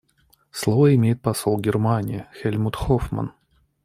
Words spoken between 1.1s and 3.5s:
посол Германии Хельмут Хоффман.